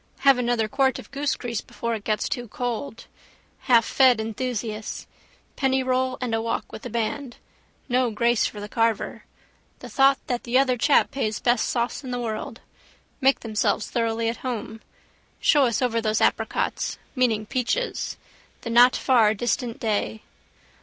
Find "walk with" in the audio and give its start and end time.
6.41-6.81